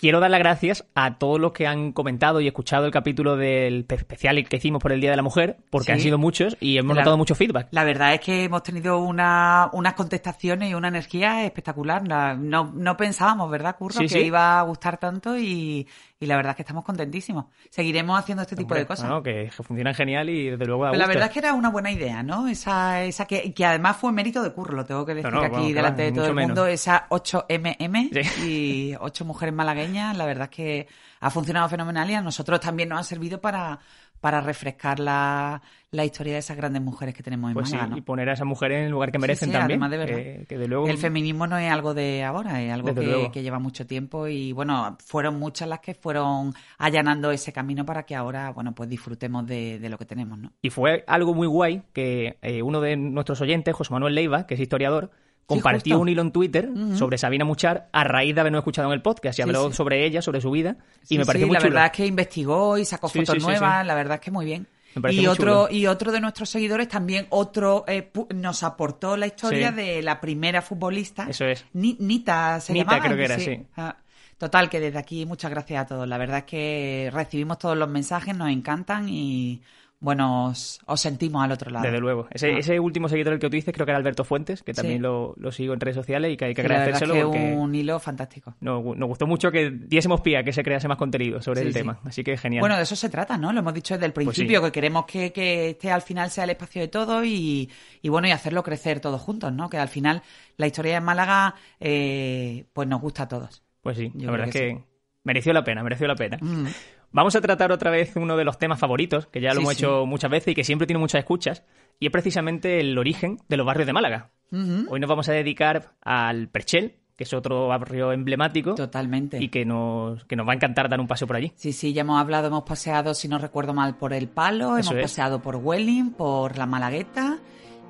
[0.00, 3.84] Quiero dar las gracias a todos los que han comentado y escuchado el capítulo del
[3.86, 5.92] especial que hicimos por el Día de la Mujer, porque Sí.
[5.92, 7.68] han sido muchos y hemos La- notado mucho feedback.
[7.72, 12.08] La verdad es que hemos tenido una, unas contestaciones y una energía espectacular.
[12.08, 13.92] La- No, no pensábamos, ¿verdad, Curro?
[13.92, 14.18] Sí, que sí.
[14.20, 15.86] iba a gustar tanto y,
[16.22, 17.46] y la verdad es que estamos contentísimos.
[17.70, 19.08] Seguiremos haciendo este tipo Hombre, de cosas.
[19.08, 21.90] no, que, funcionan genial y desde luego Pero la verdad es que era una buena
[21.90, 22.46] idea, ¿no?
[22.46, 25.72] Esa, esa que, que además fue mérito de Curro, lo tengo que decir no, aquí
[25.72, 26.64] delante de todo el mundo.
[26.64, 26.68] menos.
[26.68, 28.46] Esa 8MM Sí.
[28.46, 30.88] y 8 mujeres malagueñas, la verdad es que
[31.20, 33.78] ha funcionado fenomenal y a nosotros también nos ha servido para,
[34.20, 38.00] para refrescar la, la historia de esas grandes mujeres que tenemos en Pues sí, y
[38.02, 39.82] poner a esas mujeres en el lugar que merecen sí, también.
[39.82, 40.16] además de verdad.
[40.16, 40.88] que, que de luego...
[40.88, 44.96] El feminismo no es algo de ahora, es algo que, lleva mucho tiempo y bueno,
[45.04, 49.78] fueron muchas las que fueron allanando ese camino para que ahora, bueno, pues disfrutemos de,
[49.78, 50.52] de lo que tenemos, ¿no?
[50.62, 54.54] Y fue algo muy guay que eh, uno de nuestros oyentes, José Manuel Leiva, que
[54.54, 55.10] es historiador,
[55.46, 59.02] compartió un hilo en Twitter sobre Sabina Muchar a raíz de habernos escuchado en el
[59.02, 59.76] podcast y habló sí.
[59.76, 61.70] sobre ella, sobre su vida, y Sí, me pareció muy la chulo.
[61.74, 64.66] verdad es que investigó y sacó fotos nuevas, la verdad es que muy bien.
[65.10, 65.68] Y otro, chulo.
[65.70, 70.62] y otro de nuestros seguidores también, otro eh, nos aportó la historia de la primera
[70.62, 71.26] futbolista.
[71.28, 71.64] Eso es.
[71.74, 73.04] Ni- Nita se Nita llamaba.
[73.04, 73.62] creo que era, sí.
[73.76, 73.96] Ah,
[74.36, 76.08] Total, que desde aquí muchas gracias a todos.
[76.08, 79.60] La verdad es que recibimos todos los mensajes, nos encantan y
[80.02, 81.84] bueno, os, os sentimos al otro lado.
[81.84, 82.26] Desde luego.
[82.30, 82.58] Ese, Ah.
[82.58, 85.02] ese último seguidor el que tú dices creo que era Alberto Fuentes, que también Sí.
[85.02, 87.52] lo, lo sigo en redes sociales y que hay que Sí, la es agradecérselo que
[87.54, 88.54] un hilo fantástico.
[88.60, 91.66] nos, nos gustó mucho que diésemos pie a que se crease más contenido sobre Sí,
[91.66, 92.00] el tema.
[92.04, 92.60] Así que genial.
[92.60, 93.52] Bueno, de eso se trata, ¿no?
[93.52, 96.44] Lo hemos dicho desde el Pues principio, que queremos que, que este al final sea
[96.44, 97.68] el espacio de todos y,
[98.00, 99.68] y bueno, y hacerlo crecer todos juntos, ¿no?
[99.68, 100.22] Que al final
[100.56, 103.62] la historia de Málaga, eh, pues nos gusta a todos.
[103.82, 104.84] Pues sí, Yo la verdad es que
[105.24, 106.38] mereció la pena, mereció la pena.
[106.40, 106.66] Mm.
[107.12, 109.74] Vamos a tratar otra vez uno de los temas favoritos, que ya lo Sí, hemos
[109.74, 109.84] sí.
[109.84, 111.64] hecho muchas veces y que siempre tiene muchas escuchas,
[111.98, 114.30] y es precisamente el origen de los barrios de Málaga.
[114.52, 114.86] Ujú.
[114.88, 119.42] Hoy nos vamos a dedicar al Perchel, que es otro barrio emblemático Totalmente.
[119.42, 121.52] y que nos, que nos va a encantar dar un paseo por allí.
[121.56, 124.92] Sí, sí, ya hemos hablado, hemos paseado, si no recuerdo mal, por El Palo, Eso
[124.92, 125.10] hemos es.
[125.10, 127.38] paseado por Welling, por La Malagueta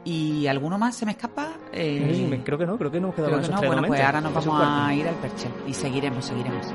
[0.05, 1.53] y ¿alguno más se me escapa?
[1.73, 3.59] Eh, No me- creo que no, creo que nos creo que no.
[3.67, 6.67] Bueno, pues ahora nos vamos a ir al Perchel y seguiremos, seguiremos.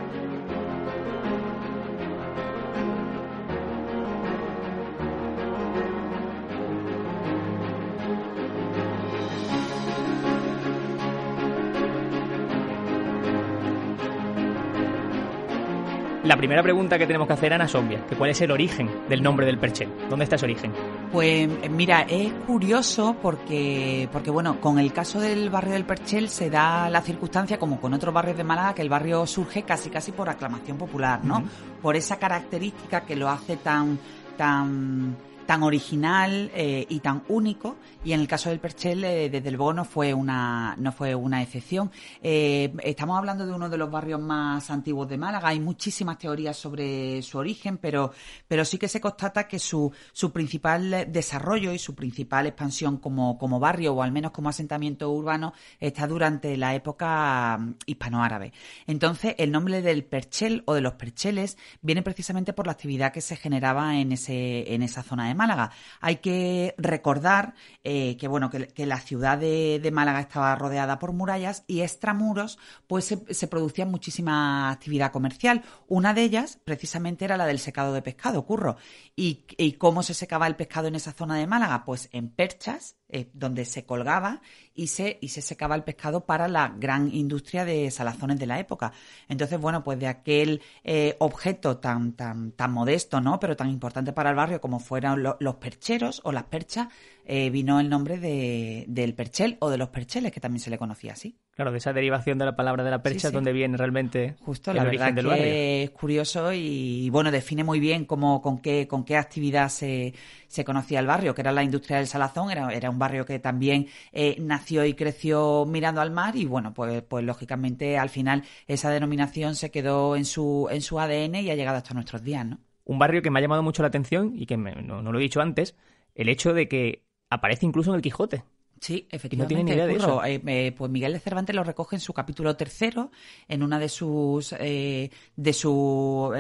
[16.26, 18.90] La primera pregunta que tenemos que hacer, Ana, es obvia, que cuál es el origen
[19.08, 19.92] del nombre del Perchel.
[20.10, 20.74] ¿Dónde está ese origen?
[21.12, 26.30] Pues eh, mira, es curioso porque, porque bueno, con el caso del barrio del Perchel
[26.30, 29.92] se da la circunstancia, como con otros barrios de Málaga, que el barrio surge casi
[29.92, 31.44] casi por aclamación popular, ¿no?
[31.80, 34.00] Por esa característica que lo hace tan,
[34.36, 37.78] tan, tan original eh, y tan único.
[38.04, 41.42] Y en el caso del Perchel, eh, desde luego no fue una, no fue una
[41.42, 41.92] excepción.
[42.22, 45.50] Eh, estamos hablando de uno de los barrios más antiguos de Málaga.
[45.50, 48.12] Hay muchísimas teorías sobre su origen, pero,
[48.48, 53.38] pero sí que se constata que su, su principal desarrollo y su principal expansión como,
[53.38, 58.54] como barrio o al menos como asentamiento urbano está durante la época mm, hispanoárabe.
[58.88, 63.22] Entonces, el nombre del Perchel o de los Percheles viene precisamente por la actividad que
[63.22, 65.72] se generaba en, ese, en esa zona Málaga.
[66.02, 67.54] Hay que recordar
[67.84, 72.58] eh, que, bueno, que, la ciudad de, Málaga estaba rodeada por murallas y extramuros
[72.88, 75.64] pues se, producía muchísima actividad comercial.
[75.88, 78.78] Una de ellas precisamente era la del secado de pescado, curro.
[79.16, 81.86] ¿Y, y cómo se secaba el pescado en esa zona de Málaga?
[81.86, 84.42] Pues en perchas, eh, donde se colgaba
[84.74, 88.60] y se, y se secaba el pescado para la gran industria de salazones de la
[88.60, 88.92] época.
[89.30, 93.40] Entonces, bueno, pues de aquel eh, objeto tan, tan, tan modesto, ¿no?
[93.40, 96.88] Pero tan importante para el barrio como fueran lo- los percheros o las perchas,
[97.26, 100.78] eh, vino el nombre de, del perchel o de los percheles, que también se le
[100.78, 101.38] conocía así.
[101.56, 103.36] Claro, de esa derivación de la palabra de la percha Sí, es sí.
[103.36, 105.54] donde viene realmente Justo, el la origen verdad del que barrio.
[105.84, 110.14] es curioso y, bueno, define muy bien cómo, con qué, con qué actividad se,
[110.48, 113.40] se conocía el barrio, que era la industria del salazón, era, era un barrio que
[113.40, 118.44] también eh, nació y creció mirando al mar y bueno, pues, pues lógicamente al final
[118.68, 122.46] esa denominación se quedó en su, en su ADN y ha llegado hasta nuestros días,
[122.46, 122.60] ¿no?
[122.84, 125.20] Un barrio que me ha llamado mucho la atención y que me- no, no lo
[125.20, 125.76] he dicho antes,
[126.14, 128.44] el hecho de que aparece incluso en el Quijote.
[128.80, 129.74] Sí, efectivamente.
[129.74, 133.10] Eh, eh, pues Miguel de Cervantes lo recoge en su capítulo tercero,
[133.48, 136.32] en una de sus, eh, de su,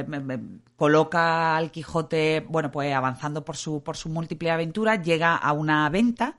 [0.76, 5.90] coloca al Quijote, bueno, pues avanzando por su, por su múltiple aventura, llega a una
[5.90, 6.36] venta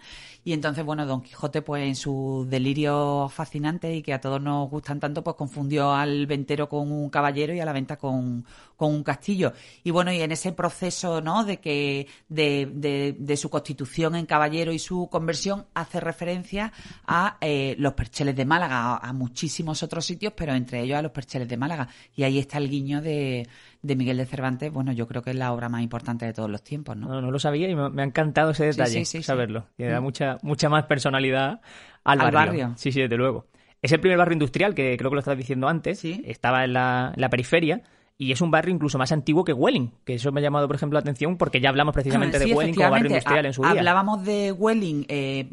[0.47, 4.71] y entonces, bueno, Don Quijote, pues en su delirio fascinante y que a todos nos
[4.71, 8.45] gustan tanto, pues confundió al ventero con un caballero y a la venta con,
[8.77, 9.55] con un castillo.
[9.83, 11.43] Y bueno, y en ese proceso, ¿no?
[11.43, 16.73] De que, de, de, su constitución en caballero y su conversión, hace referencia
[17.09, 21.11] a eh, los percheles de Málaga, a, muchísimos otros sitios, pero entre ellos a los
[21.11, 21.89] percheles de Málaga.
[22.15, 23.49] Y ahí está el guiño de,
[23.87, 26.51] de Miguel de Cervantes, bueno, yo creo que es la obra más importante de todos
[26.51, 27.09] los tiempos, ¿no?
[27.09, 29.67] No, no lo sabía y me, ha encantado ese detalle, saberlo.
[29.79, 30.05] Y da mm.
[30.05, 31.61] mucha, mucha más personalidad
[32.05, 32.73] al, barrio.
[32.77, 33.47] Sí, sí, desde luego.
[33.83, 36.05] Es el primer barrio industrial, que creo que lo estabas diciendo antes.
[36.05, 37.83] Estaba en la, en la periferia
[38.19, 40.77] y es un barrio incluso más antiguo que Welling, que eso me ha llamado, por
[40.77, 43.73] ejemplo, la atención porque ya hablamos precisamente de Welling como barrio industrial en su día.
[43.73, 45.47] Hablábamos de Welling, eh,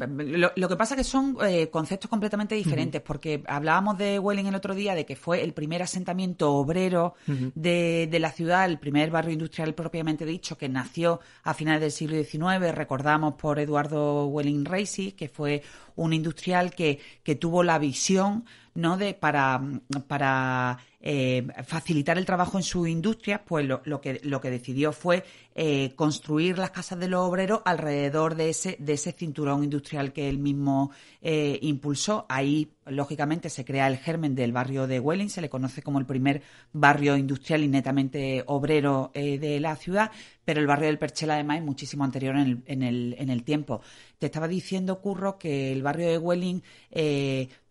[0.56, 4.74] lo, que pasa que son eh, conceptos completamente diferentes, porque hablábamos de Welling el otro
[4.74, 9.32] día de que fue el primer asentamiento obrero de, de, la ciudad, el primer barrio
[9.32, 15.12] industrial propiamente dicho, que nació a finales del siglo XIX, recordamos por Eduardo Welling Reisy,
[15.12, 15.62] que fue
[15.96, 18.96] un industrial que, que tuvo la visión ¿no?
[18.96, 19.60] de para,
[20.06, 24.92] para eh, facilitar el trabajo en su industria, pues lo, lo, que, lo que decidió
[24.92, 25.22] fue
[25.54, 30.28] eh, construir las casas de los obreros alrededor de ese, de ese cinturón industrial que
[30.28, 30.90] él mismo
[31.22, 32.26] eh, impulsó.
[32.28, 36.06] Ahí, lógicamente, se crea el germen del barrio de Welling, se le conoce como el
[36.06, 36.42] primer
[36.72, 40.10] barrio industrial y netamente obrero de la ciudad,
[40.44, 43.44] pero el barrio del Perchel además es muchísimo anterior en el, en el, en el
[43.44, 43.82] tiempo.
[44.18, 46.62] Te estaba diciendo, Curro, que el barrio de Welling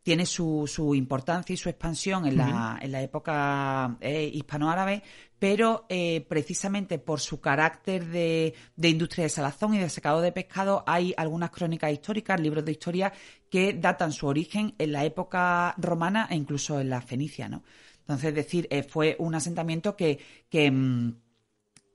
[0.04, 5.02] tiene su, su importancia y su expansión en, la, en la época eh, hispanoárabe,
[5.40, 10.34] pero eh, precisamente por su carácter de, de, industria de salazón y de secado de
[10.34, 13.14] pescado hay algunas crónicas históricas, libros de historia
[13.50, 17.64] que datan su origen en la época romana e incluso en la fenicia, ¿no?
[18.00, 20.20] Entonces, es decir, eh, fue un asentamiento que,
[20.50, 20.70] que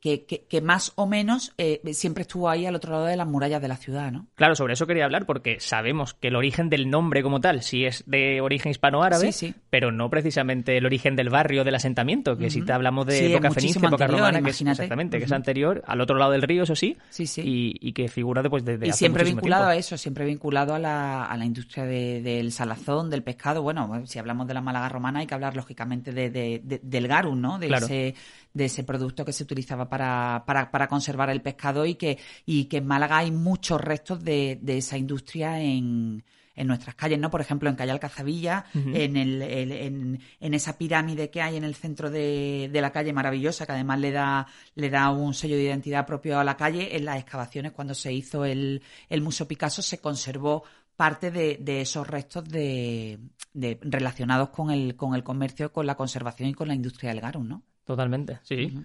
[0.00, 3.60] que, que, más o menos eh, siempre estuvo ahí al otro lado de las murallas
[3.60, 4.26] de la ciudad, ¿no?
[4.36, 7.84] Claro, sobre eso quería hablar porque sabemos que el origen del nombre como tal sí
[7.84, 12.50] es de origen hispanoárabe, sí, pero no precisamente el origen del barrio del asentamiento, que
[12.50, 16.00] si te hablamos de época fenicia, época romana, que es, exactamente, que es anterior, al
[16.00, 17.42] otro lado del río, eso sí, sí, sí.
[17.44, 21.36] Y, que figura después de, Y siempre vinculado a eso, siempre vinculado a la, a
[21.36, 23.62] la industria del salazón, del pescado.
[23.62, 27.58] Bueno, si hablamos de la Málaga romana hay que hablar lógicamente de, del garum, ¿no?
[27.58, 28.14] De ese
[28.58, 32.66] de ese producto que se utilizaba para, para, para conservar el pescado y que, y
[32.66, 36.24] que en Málaga hay muchos restos de, de esa industria en,
[36.58, 37.30] en nuestras calles, ¿no?
[37.30, 41.76] Por ejemplo, en Calle Alcazabilla, en, el, en, en, esa pirámide que hay en el
[41.76, 45.62] centro de, de, la calle maravillosa, que además le da, le da un sello de
[45.62, 49.82] identidad propio a la calle, en las excavaciones cuando se hizo el, el Museo Picasso
[49.82, 50.64] se conservó
[50.96, 53.20] parte de, de esos restos de,
[53.54, 57.20] de, relacionados con el, con el comercio, con la conservación y con la industria del
[57.20, 57.62] garum, ¿no?
[57.84, 58.84] Totalmente, sí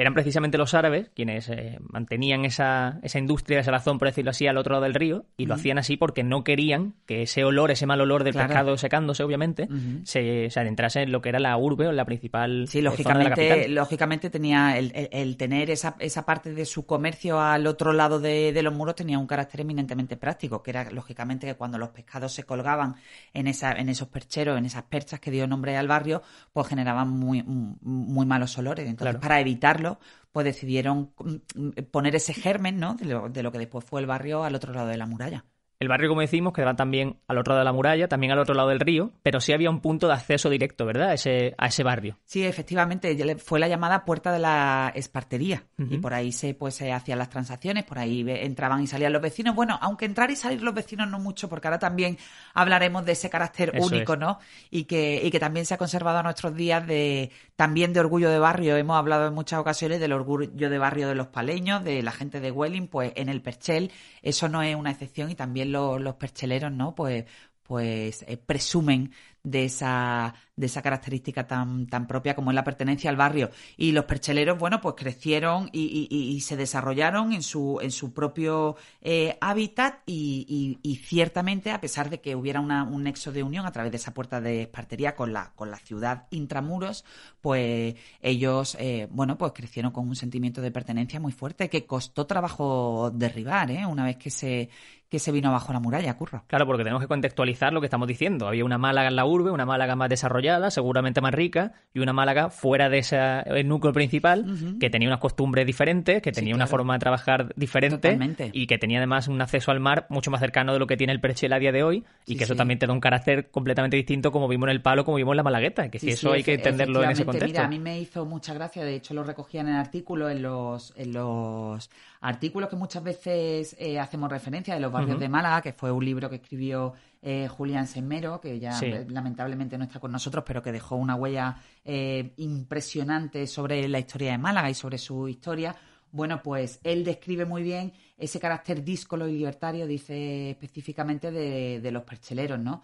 [0.00, 4.46] eran precisamente los árabes quienes eh, mantenían esa, esa industria de salazón, por decirlo así,
[4.46, 7.70] al otro lado del río, y lo hacían así porque no querían que ese olor,
[7.70, 9.68] ese mal olor del pescado secándose, obviamente,
[10.04, 14.78] se, adentrase en lo que era la urbe o la principal sí, lógicamente, lógicamente tenía
[14.78, 18.74] el, el, tener esa, esa parte de su comercio al otro lado de, de, los
[18.74, 22.96] muros tenía un carácter eminentemente práctico, que era lógicamente que cuando los pescados se colgaban
[23.34, 27.10] en, esa, en esos percheros, en esas perchas que dio nombre al barrio, pues generaban
[27.10, 28.88] muy, muy malos olores.
[28.88, 29.89] Entonces, para evitarlo,
[30.32, 32.94] pues decidieron mm, poner ese germen ¿no?
[32.94, 35.44] de, lo, de lo que después fue el barrio al otro lado de la muralla.
[35.80, 38.54] El barrio, como decimos, quedaba también al otro lado de la muralla, también al otro
[38.54, 41.08] lado del río, pero sí había un punto de acceso directo, ¿verdad?
[41.08, 42.18] A ese, a ese barrio.
[42.26, 45.64] Sí, efectivamente, fue la llamada Puerta de la Espartería.
[45.78, 49.22] Y por ahí se, pues, se hacían las transacciones, por ahí entraban y salían los
[49.22, 49.54] vecinos.
[49.54, 52.18] Bueno, aunque entrar y salir los vecinos no mucho, porque ahora también
[52.52, 54.38] hablaremos de ese carácter único, ¿no?
[54.68, 58.28] Y que, y que también se ha conservado a nuestros días de también de orgullo
[58.28, 58.76] de barrio.
[58.76, 62.40] Hemos hablado en muchas ocasiones del orgullo de barrio de los paleños, de la gente
[62.40, 63.90] de Welling, pues en el Perchel
[64.22, 66.94] eso no es una excepción y también los percheleros, ¿no?
[66.94, 67.24] Pues,
[67.62, 69.12] pues eh, presumen
[69.42, 73.50] de esa, de esa característica tan, tan propia como es la pertenencia al barrio.
[73.76, 79.36] Y los percheleros, bueno, pues crecieron y, se desarrollaron en su, en su propio eh,
[79.40, 83.96] hábitat y, ciertamente, a pesar de que hubiera un nexo de unión a través de
[83.96, 87.04] esa puerta de espartería con la, con la ciudad intramuros,
[87.40, 92.26] pues ellos, eh, bueno, pues crecieron con un sentimiento de pertenencia muy fuerte que costó
[92.26, 93.86] trabajo derribar, ¿eh?
[93.86, 94.68] Una vez que se,
[95.10, 96.44] que se vino abajo la muralla, curro.
[96.46, 98.46] Claro, porque tenemos que contextualizar lo que estamos diciendo.
[98.46, 102.12] Había una Málaga en la urbe, una Málaga más desarrollada, seguramente más rica, y una
[102.12, 103.18] Málaga fuera de ese
[103.64, 104.46] núcleo principal,
[104.78, 108.18] que tenía unas costumbres diferentes, que tenía una forma de trabajar diferente,
[108.52, 111.12] y que tenía además un acceso al mar mucho más cercano de lo que tiene
[111.12, 113.96] el Perchel a día de hoy, y que eso también te da un carácter completamente
[113.96, 116.42] distinto como vimos en el Palo, como vimos en la Malagueta, que si eso hay
[116.42, 117.48] que entenderlo en ese contexto.
[117.48, 120.42] Mira, a mí me hizo mucha gracia, de hecho lo recogían en el artículo, en
[120.42, 121.90] los, en los
[122.20, 126.04] artículos que muchas veces eh, hacemos referencia de los barrios de Málaga, que fue un
[126.04, 130.62] libro que escribió eh, Julián Semero, que ya eh, lamentablemente no está con nosotros, pero
[130.62, 135.74] que dejó una huella impresionante sobre la historia de Málaga y sobre su historia.
[136.12, 142.02] Bueno, pues él describe muy bien ese carácter díscolo y libertario, dice específicamente de, los
[142.02, 142.82] percheleros, ¿no?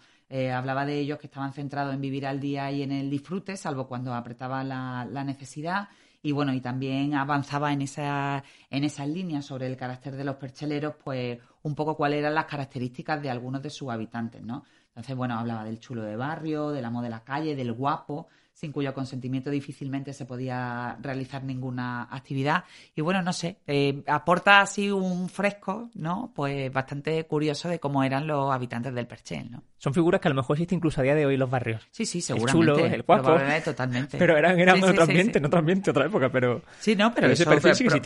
[0.53, 3.87] hablaba de ellos que estaban centrados en vivir al día y en el disfrute, salvo
[3.87, 5.89] cuando apretaba la, la necesidad
[6.21, 10.35] y bueno, y también avanzaba en esa, en esas líneas sobre el carácter de los
[10.35, 14.63] percheleros, pues un poco cuáles eran las características de algunos de sus habitantes, ¿no?
[14.89, 18.71] Entonces, bueno, hablaba del chulo de barrio, del amo de la calle, del guapo, sin
[18.71, 22.63] cuyo consentimiento difícilmente se podía realizar ninguna actividad.
[22.95, 26.31] Y bueno, no sé, eh, aporta así un fresco, ¿no?
[26.33, 29.61] Pues bastante curioso de cómo eran los habitantes del Perchel, ¿no?
[29.77, 31.87] Son figuras que a lo mejor existen incluso a día de hoy en los barrios.
[31.91, 32.71] Sí, sí, seguramente.
[32.71, 33.37] El chulo, el guapo.
[33.63, 34.17] Totalmente.
[34.17, 36.63] Pero eran, eran otro ambiente, en otro ambiente, otra época, pero...
[36.79, 37.45] Sí, no, pero, eso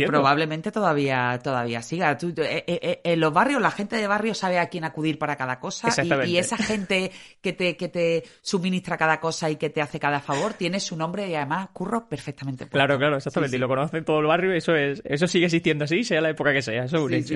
[0.06, 2.18] probablemente todavía, todavía siga.
[2.22, 5.62] Eh, eh, en los barrios, la gente de barrio sabe a quién acudir para cada
[5.62, 9.82] cosa y, y, esa gente que te, que te suministra cada cosa y que te
[9.82, 12.68] hace cada favor tiene su nombre y además curro perfectamente.
[12.68, 13.56] Claro, claro, exactamente.
[13.56, 16.54] Y lo conoce todo el barrio eso, es, eso sigue existiendo así, sea la época
[16.54, 16.84] que sea.
[16.86, 17.36] Eso es un hecho.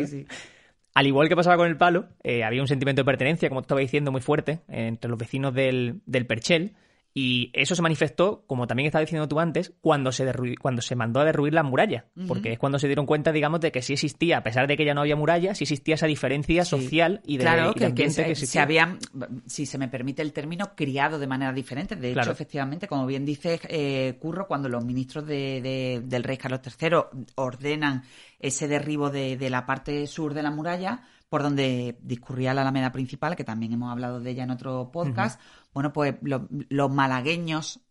[0.93, 3.81] Al igual que pasaba con el palo, eh, había un sentimiento de pertenencia, como estaba
[3.81, 6.75] diciendo, muy fuerte entre los vecinos del, del Perchel
[7.17, 10.29] y eso se manifestó, como también estaba diciendo tú antes, cuando se,
[10.59, 13.71] cuando se mandó a derruir la muralla, porque es cuando se dieron cuenta, digamos, de
[13.71, 16.65] que sí existía, a pesar de que ya no había muralla, sí existía esa diferencia
[16.65, 18.99] social y de, claro, que, se, habían,
[19.45, 21.95] si se me permite el término, criado de manera diferente.
[21.95, 26.59] De hecho, efectivamente, como bien dice eh, Curro, cuando los ministros de, del rey Carlos
[26.65, 28.03] III ordenan
[28.39, 32.91] ese derribo de, de la parte sur de la muralla, por donde discurría la Alameda
[32.91, 35.39] principal, que también hemos hablado de ella en otro podcast,
[35.75, 37.81] bueno, pues los malagueños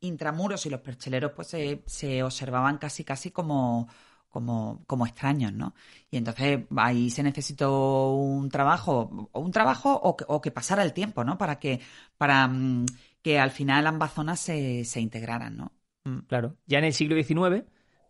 [0.00, 1.54] intramuros y los percheleros pues
[1.86, 3.88] se, observaban casi casi como,
[4.28, 5.72] como, como, extraños, ¿no?
[6.10, 10.92] Y entonces ahí se necesitó un trabajo, un trabajo o que, o que pasara el
[10.92, 11.38] tiempo, ¿no?
[11.38, 11.78] Para que,
[12.16, 12.86] para mm,
[13.22, 15.72] que al final ambas zonas se, se integraran, ¿no?
[16.06, 16.56] Mm, claro.
[16.66, 17.66] Ya en el siglo XIX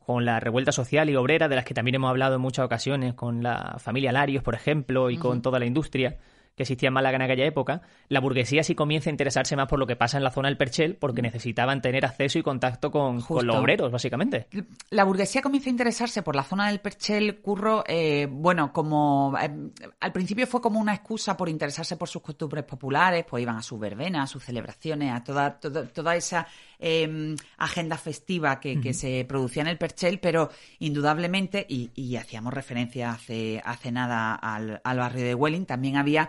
[0.06, 3.12] con la revuelta social y obrera, de las que también hemos hablado en muchas ocasiones,
[3.12, 6.16] con la familia Larios, por ejemplo, y con toda la industria
[6.59, 9.79] que existía en Málaga en aquella época, la burguesía sí comienza a interesarse más por
[9.79, 13.17] lo que pasa en la zona del Perchel porque necesitaban tener acceso y contacto con,
[13.17, 14.49] los obreros, básicamente.
[14.91, 19.50] La burguesía comienza a interesarse por la zona del Perchel, Curro, eh, bueno, como eh,
[20.00, 23.62] al principio fue como una excusa por interesarse por sus costumbres populares, pues iban a
[23.62, 26.49] sus verbenas, a sus celebraciones, a toda, toda, esa
[26.81, 30.50] em, agenda festiva que, se producía en el Perchel, pero
[30.81, 36.29] indudablemente, y, hacíamos referencia hace, hace nada al, al barrio de Welling, también había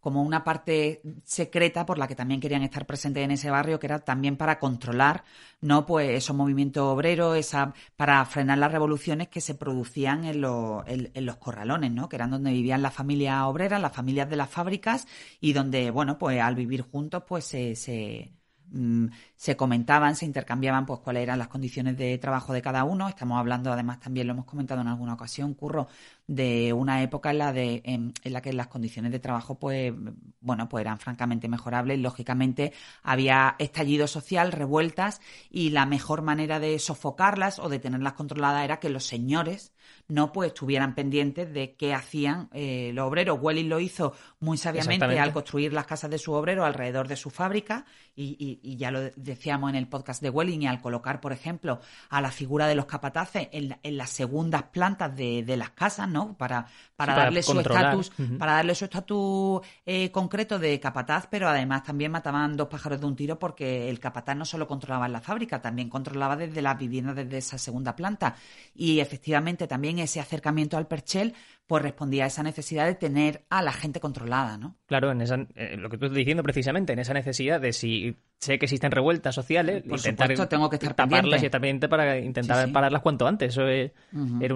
[0.00, 3.86] como una parte secreta por la que también querían estar presentes en ese barrio, que
[3.86, 5.24] era también para controlar,
[5.60, 5.86] ¿no?
[5.86, 10.42] Pues esos movimientos obreros, esa, para frenar las revoluciones que se producían en,
[10.86, 12.08] en, los corralones, ¿no?
[12.08, 15.06] Que eran donde vivían las familias obreras, las familias de las fábricas,
[15.40, 18.32] y donde, bueno, pues al vivir juntos, pues se, se
[18.70, 19.06] mm,
[19.36, 23.08] se comentaban, se intercambiaban pues cuáles eran las condiciones de trabajo de cada uno.
[23.08, 25.88] Estamos hablando, además, también lo hemos comentado en alguna ocasión, Curro,
[26.30, 29.92] de una época en la de en, la que las condiciones de trabajo pues
[30.40, 31.98] bueno pues eran francamente mejorables.
[31.98, 32.72] Lógicamente
[33.02, 35.20] había estallido social revueltas
[35.50, 39.72] y la mejor manera de sofocarlas o de tenerlas controladas era que los señores
[40.06, 43.40] no pues estuvieran pendientes de qué hacían eh, los obreros.
[43.40, 47.30] Welling lo hizo muy sabiamente al construir las casas de su obrero alrededor de su
[47.30, 51.80] fábrica y, ya lo decíamos en el podcast de Welling y al colocar por ejemplo
[52.08, 56.19] a la figura de los capataces en, las segundas plantas de, de las casas no
[56.36, 61.82] para, para, darle su estatus, para darle su estatus eh, concreto de capataz, pero además
[61.84, 65.20] también mataban dos pájaros de un tiro porque el capataz no solo controlaba en la
[65.20, 68.36] fábrica, también controlaba desde las viviendas desde esa segunda planta.
[68.74, 71.34] Y efectivamente también ese acercamiento al perchel
[71.70, 74.74] pues respondía a esa necesidad de tener a la gente controlada, ¿no?
[74.86, 78.16] Claro, en esa, eh, lo que tú estás diciendo precisamente, en esa necesidad de si
[78.40, 82.18] sé que existen revueltas sociales, Por intentar tengo que estar taparlas y estar pendiente para
[82.18, 83.52] intentar pararlas cuanto antes.
[83.52, 84.54] Eso era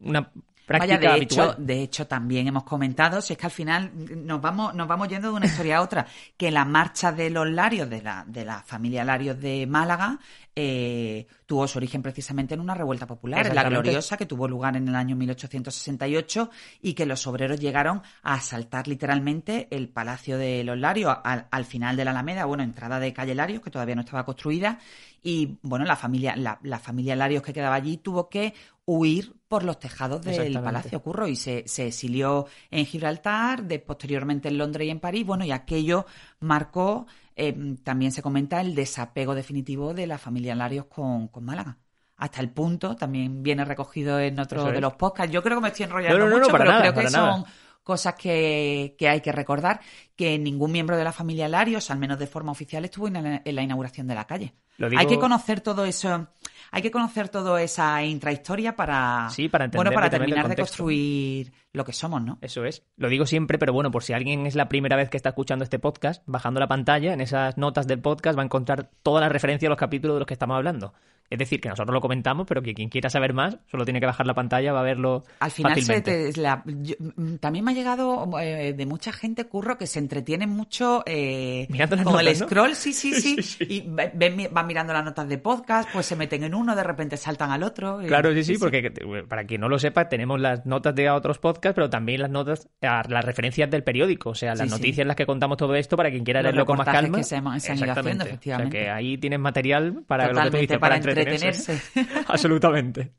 [0.00, 0.32] una
[0.66, 1.50] práctica Vaya, de habitual.
[1.50, 3.90] hecho, de hecho también hemos comentado, si es que al final
[4.24, 6.06] nos vamos, nos vamos yendo de una historia a otra,
[6.36, 10.18] que la marcha de los Larios, de la, de la familia Larios de Málaga,
[10.56, 14.88] eh, tuvo su origen precisamente en una revuelta popular, la gloriosa, que tuvo lugar en
[14.88, 16.50] el año 1868
[16.82, 21.64] y que los obreros llegaron a asaltar literalmente el Palacio de los Larios al, al
[21.64, 24.78] final de la Alameda, bueno, entrada de calle Larios, que todavía no estaba construida,
[25.22, 28.54] y bueno, la familia, la, la familia Larios que quedaba allí tuvo que
[28.86, 34.48] huir por los tejados del Palacio Curro y se, se, exilió en Gibraltar, de, posteriormente
[34.48, 35.24] en Londres y en París.
[35.24, 36.06] Bueno, y aquello
[36.40, 41.78] marcó, eh, también se comenta, el desapego definitivo de la familia Larios con, con Málaga
[42.16, 45.32] hasta el punto, también viene recogido en otro de los podcasts.
[45.32, 47.44] Yo creo que me estoy enrollando no, no, mucho, pero nada, creo que son nada.
[47.82, 49.80] cosas que, que, hay que recordar,
[50.16, 53.62] que ningún miembro de la familia Larios, al menos de forma oficial, estuvo en la,
[53.62, 54.54] inauguración de la calle.
[54.78, 54.98] Digo...
[54.98, 56.28] Hay que conocer todo eso,
[56.70, 61.84] hay que conocer toda esa intrahistoria para, sí, para, bueno, para terminar de construir lo
[61.84, 62.38] que somos, ¿no?
[62.40, 62.82] Eso es.
[62.96, 65.64] Lo digo siempre, pero bueno, por si alguien es la primera vez que está escuchando
[65.64, 69.28] este podcast, bajando la pantalla, en esas notas del podcast va a encontrar toda la
[69.28, 70.94] referencia a los capítulos de los que estamos hablando.
[71.30, 74.06] Es decir, que nosotros lo comentamos, pero que quien quiera saber más solo tiene que
[74.06, 75.24] bajar la pantalla, va a verlo.
[75.40, 76.94] Al final, se te, la, yo,
[77.40, 81.96] también me ha llegado eh, de mucha gente, curro, que se entretiene mucho eh, Mirando
[81.96, 83.64] con notas, el scroll, sí, sí, sí, Sí, sí.
[83.68, 87.16] y ven, van mirando las notas de podcast, pues se meten en uno, de repente
[87.16, 88.02] saltan al otro.
[88.02, 88.92] y- Claro, sí, sí, porque
[89.28, 92.68] para quien no lo sepa, tenemos las notas de otros podcasts, pero también las notas,
[92.80, 96.10] las referencias del periódico, o sea, las noticias en las que contamos todo esto para
[96.10, 97.18] quien quiera Los leerlo con más calma.
[97.18, 98.78] que se han- se han ido haciendo, efectivamente.
[98.78, 101.80] O sea, que ahí tienes material para lo que tú Totalmente, dices, para para, entretenerse.
[102.28, 103.12] Absolutamente.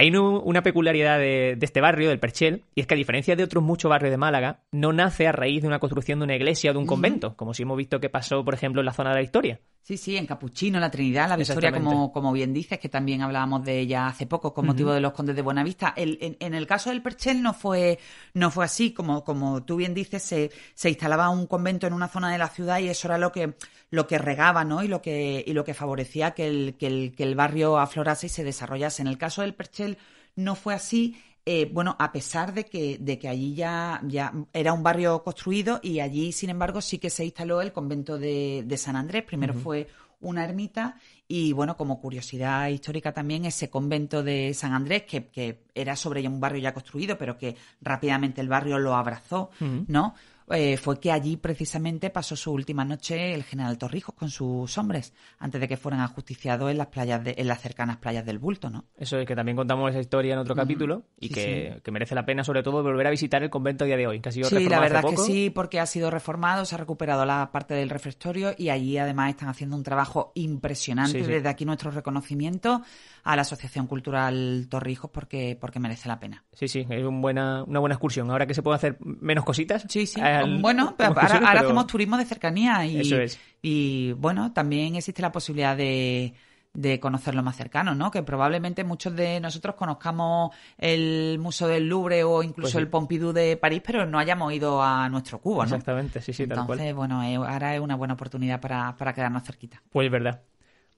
[0.00, 3.44] Hay una peculiaridad de, de este barrio, del Perchel, y es que a diferencia de
[3.44, 6.70] otros muchos barrios de Málaga, no nace a raíz de una construcción de una iglesia
[6.70, 9.10] o de un convento, como si hemos visto que pasó, por ejemplo, en la zona
[9.10, 9.60] de la Historia.
[9.82, 13.64] Sí, sí, en Capuchino, la Trinidad, la Victoria, como, como bien dices, que también hablábamos
[13.64, 15.94] de ella hace poco con motivo de los condes de Buenavista.
[15.96, 17.98] El, en, en el caso del Perchel no fue,
[18.34, 22.08] no fue así, como, como tú bien dices, se, se instalaba un convento en una
[22.08, 23.54] zona de la ciudad y eso era lo que,
[23.90, 24.84] lo que regaba, ¿no?
[24.84, 28.26] Y lo que, y lo que favorecía que el, que el, que el barrio aflorase
[28.26, 29.02] y se desarrollase.
[29.02, 29.98] En el caso del Perchel
[30.36, 31.16] no fue así.
[31.46, 35.80] Eh, bueno, a pesar de que, de que allí ya, ya era un barrio construido
[35.82, 39.24] y allí, sin embargo, sí que se instaló el convento de, de San Andrés.
[39.24, 39.88] Primero fue
[40.20, 45.64] una ermita y, bueno, como curiosidad histórica también, ese convento de San Andrés, que, que
[45.74, 49.50] era sobre un barrio ya construido, pero que rápidamente el barrio lo abrazó,
[49.86, 50.14] ¿no?
[50.52, 55.12] Eh, fue que allí precisamente pasó su última noche el general Torrijos con sus hombres,
[55.38, 58.68] antes de que fueran ajusticiados en las playas de, en las cercanas playas del Bulto,
[58.70, 58.84] ¿no?
[58.96, 61.80] Eso es que también contamos esa historia en otro capítulo y Sí, que, sí.
[61.82, 64.20] que merece la pena, sobre todo, volver a visitar el convento a día de hoy,
[64.20, 66.64] que ha sido Sí, reformado la hace verdad es que sí, porque ha sido reformado,
[66.64, 71.24] se ha recuperado la parte del refectorio y allí además están haciendo un trabajo impresionante.
[71.24, 71.30] Sí.
[71.30, 72.82] Desde aquí nuestro reconocimiento
[73.22, 76.44] a la Asociación Cultural Torrijos porque, porque merece la pena.
[76.52, 78.30] Sí, sí, es un buena, una buena excursión.
[78.30, 79.84] Ahora que se puede hacer menos cositas.
[79.88, 80.20] Sí, sí.
[80.44, 83.38] Al- bueno, pero ahora, hacemos turismo de cercanía y, Eso es.
[83.62, 86.34] y bueno, también existe la posibilidad de,
[86.72, 88.10] de conocerlo más cercano, ¿no?
[88.10, 92.78] Que probablemente muchos de nosotros conozcamos el Museo del Louvre o incluso Pues sí.
[92.78, 95.64] el Pompidou de París, pero no hayamos ido a nuestro Cubo, ¿no?
[95.64, 96.78] Exactamente, sí, sí, tal cual.
[96.78, 99.82] Entonces, bueno, eh, ahora es una buena oportunidad para, para quedarnos cerquita.
[99.90, 100.42] Pues es verdad.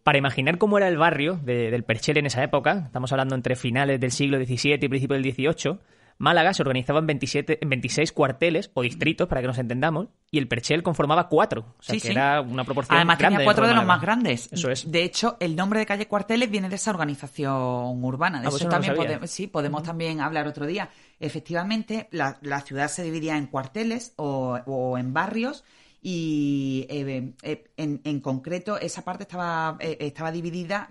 [0.02, 3.54] Para imaginar cómo era el barrio de- del Perchel en esa época, estamos hablando entre
[3.54, 5.78] finales del siglo XVII y principios del XVIII,
[6.18, 10.38] Málaga se organizaba en, 27, en 26 cuarteles o distritos, para que nos entendamos, y
[10.38, 11.74] el Perchel conformaba cuatro.
[11.78, 12.12] O sea, Sí, que sí.
[12.12, 14.48] era una proporción Además grande tenía cuatro de los más grandes.
[14.52, 14.90] Eso es.
[14.90, 18.40] De hecho, el nombre de calle Cuarteles viene de esa organización urbana.
[18.40, 20.88] De Ah, pues eso también podemos, sí, podemos también hablar otro día.
[21.20, 25.64] Efectivamente, la, la ciudad se dividía en cuarteles o, o en barrios
[26.04, 30.88] y eh, eh, en, en concreto esa parte estaba, eh, estaba dividida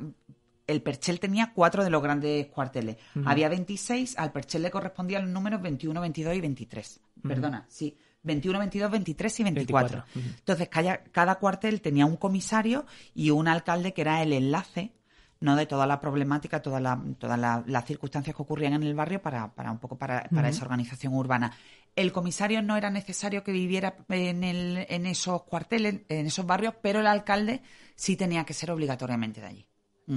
[0.72, 2.98] el Perchel tenía cuatro de los grandes cuarteles.
[3.26, 7.00] Había 26, al Perchel le correspondían los números 21, 22 y 23.
[7.28, 7.98] Perdona, sí.
[8.24, 9.88] 21, 22, 23 y 24.
[10.06, 10.38] 24, ujú.
[10.40, 14.94] Entonces, cada, cada cuartel tenía un comisario y un alcalde que era el enlace
[15.40, 18.94] no de toda la problemática, todas la- todas la- las circunstancias que ocurrían en el
[18.94, 21.52] barrio para, para un poco para, para esa organización urbana.
[21.96, 26.76] El comisario no era necesario que viviera en, el, en esos cuarteles, en esos barrios,
[26.84, 27.64] pero el alcalde
[27.96, 29.68] sí tenía que ser obligatoriamente de allí.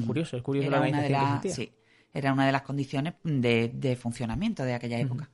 [0.06, 1.08] Curioso, es curioso Era la una de
[1.42, 1.72] que sí,
[2.12, 5.30] era una de las condiciones de, de funcionamiento de aquella época.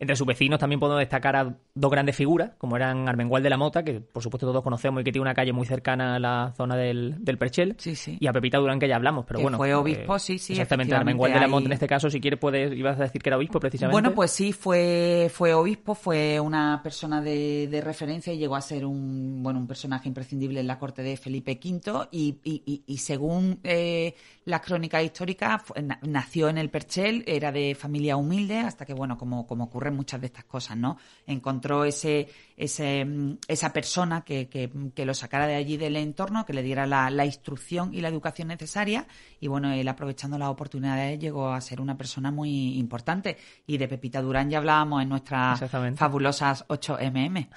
[0.00, 3.56] Entre sus vecinos también podemos destacar a dos grandes figuras, como eran Armengual de la
[3.56, 6.52] Mota, que por supuesto todos conocemos y que tiene una calle muy cercana a la
[6.56, 8.16] zona del, del Perchel, sí, sí.
[8.20, 9.56] y a Pepita Durán, que ya hablamos, pero bueno.
[9.56, 10.52] Fue obispo, eh, sí, sí.
[10.52, 13.28] Exactamente, Armengual de la Mota en este caso, si quieres, puedes, ibas a decir que
[13.28, 13.92] era obispo precisamente.
[13.92, 18.60] Bueno, pues sí, fue, fue obispo, fue una persona de, de referencia y llegó a
[18.60, 22.98] ser un, bueno, un personaje imprescindible en la corte de Felipe V y, y, y,
[22.98, 25.62] según eh, las crónicas históricas,
[26.02, 30.20] nació en el Perchel, era de familia humilde, hasta que, bueno, como, como ocurren muchas
[30.20, 30.98] de estas cosas, ¿no?
[31.26, 33.06] Encontró ese, ese,
[33.48, 37.24] esa persona que, que, lo sacara de allí del entorno, que le diera la, la,
[37.24, 39.06] instrucción y la educación necesaria.
[39.40, 43.36] Y bueno, él aprovechando las oportunidades llegó a ser una persona muy importante.
[43.66, 45.60] Y de Pepita Durán ya hablábamos en nuestras
[45.96, 47.48] fabulosas 8 MM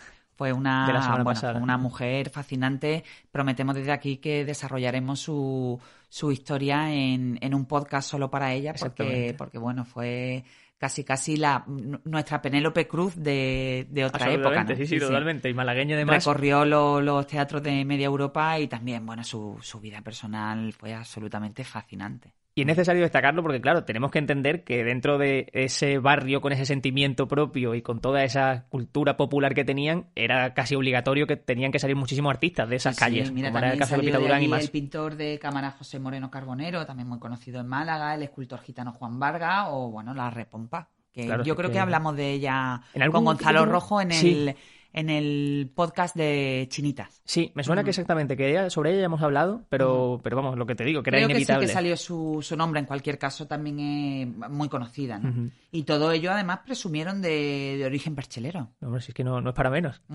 [0.41, 1.23] fue una,
[1.61, 3.03] una mujer fascinante.
[3.31, 8.73] Prometemos desde aquí que desarrollaremos su, su historia en, en un podcast solo para ella,
[8.73, 10.43] porque, porque bueno, fue
[10.81, 11.63] casi casi la
[12.05, 14.65] nuestra Penélope Cruz de, de otra época.
[14.75, 15.47] Sí, sí, totalmente.
[15.47, 16.25] Y malagueña además.
[16.25, 21.63] Recorrió los teatros de media Europa y también, bueno, su, su vida personal fue absolutamente
[21.63, 22.33] fascinante.
[22.61, 26.53] Y es necesario destacarlo porque, claro, tenemos que entender que dentro de ese barrio con
[26.53, 31.37] ese sentimiento propio y con toda esa cultura popular que tenían, era casi obligatorio que
[31.37, 33.31] tenían que salir muchísimos artistas de esas calles.
[33.31, 34.63] Mira, como era el caso de Durán y más.
[34.63, 38.93] El pintor de cámara José Moreno Carbonero, también muy conocido en Málaga, el escultor gitano
[38.93, 40.87] Juan Vargas o, bueno, la Repompa.
[41.11, 41.79] Que yo creo que...
[41.79, 44.55] hablamos de ella con Gonzalo Rojo en el
[44.93, 47.21] en el podcast de Chinitas.
[47.25, 50.65] Sí, me suena que exactamente, que sobre ella ya hemos hablado, pero, pero vamos, lo
[50.65, 51.61] que te digo, que era inevitable.
[51.61, 55.49] Que sí que salió su, su, nombre, en cualquier caso también es muy conocida, ¿no?
[55.71, 58.69] Y todo ello además presumieron de, de origen perchelero.
[58.81, 60.01] Hombre, si es que no, no es para menos.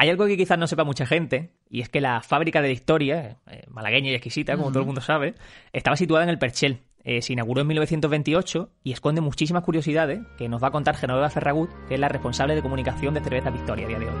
[0.00, 3.38] Hay algo que quizás no sepa mucha gente, y es que la fábrica de historia,
[3.48, 5.34] eh, malagueña y exquisita, como todo el mundo sabe,
[5.72, 10.46] estaba situada en el Perchel, eh, se inauguró en 1928 y esconde muchísimas curiosidades que
[10.46, 13.86] nos va a contar Genoveva Ferragut, que es la responsable de comunicación de Cerveza Victoria
[13.86, 14.14] a día de hoy.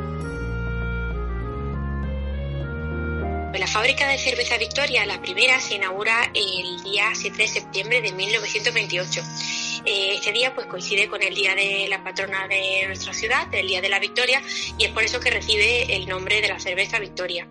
[3.58, 8.12] La fábrica de cerveza Victoria, la primera, se inaugura el día 7 de septiembre de
[8.12, 9.20] 1928.
[9.84, 13.66] Eh, este día pues coincide con el día de la patrona de nuestra ciudad, el
[13.66, 14.40] día de la Victoria,
[14.78, 17.48] y es por eso que recibe el nombre de la cerveza Victoria.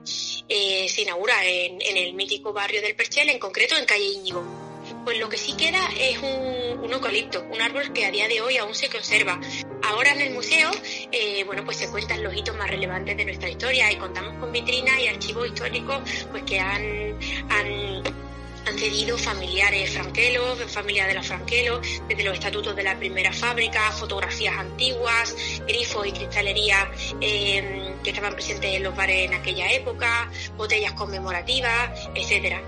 [0.50, 4.67] Eh, se inaugura en, en, el mítico barrio del Perchel, en concreto en calle Íñigo
[5.08, 8.58] pues lo que sí queda es un, eucalipto, un árbol que a día de hoy
[8.58, 9.40] aún se conserva.
[9.84, 10.70] Ahora en el museo,
[11.14, 14.52] eh, bueno, pues se cuentan los hitos más relevantes de nuestra historia y contamos con
[14.52, 17.18] vitrinas y archivos históricos pues que han,
[17.48, 23.94] han cedido familiares franquelos, familia de los franquelos, desde los estatutos de la primera fábrica,
[23.94, 25.34] fotografías antiguas,
[25.66, 26.92] grifos y cristalería
[27.22, 32.62] eh, que estaban presentes en los bares en aquella época, botellas conmemorativas, etcétera.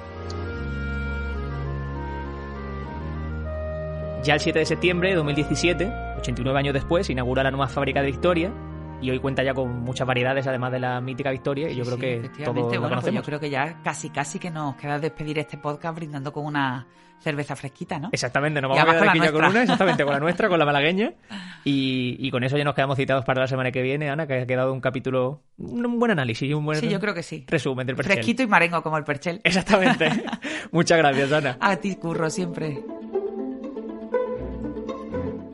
[4.29, 8.11] Ya el 7 de septiembre de 2017, 89 años después, inaugura la nueva fábrica de
[8.11, 8.53] Victoria
[9.01, 11.97] y hoy cuenta ya con muchas variedades además de la mítica Victoria y yo creo
[11.97, 12.69] que todo lo
[13.01, 16.45] pues yo creo que ya casi casi que nos queda despedir este podcast brindando con
[16.45, 16.85] una
[17.17, 18.09] cerveza fresquita, ¿no?
[18.11, 21.11] Exactamente, nos vamos a quedar aquí con una, exactamente, con la nuestra, con la malagueña
[21.63, 24.45] y, con eso ya nos quedamos citados para la semana que viene, Ana, que ha
[24.45, 27.45] quedado un capítulo, un buen análisis y un buen sí, yo creo que sí.
[27.47, 28.13] resumen del Perchel.
[28.13, 29.41] Fresquito y marengo como el Perchel.
[29.43, 30.07] Exactamente.
[30.71, 31.57] Muchas gracias, Ana.
[31.59, 32.83] A ti, Curro, siempre.